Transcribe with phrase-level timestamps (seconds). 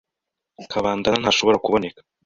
[0.71, 1.99] Kabandana ntashaka kuboneka.